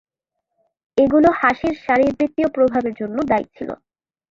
এগুলো 0.97 1.29
হাসির 1.39 1.75
শারীরবৃত্তীয় 1.85 2.47
প্রভাবের 2.55 2.93
জন্য 3.01 3.17
দায়ী 3.31 3.47
ছিল। 3.55 3.69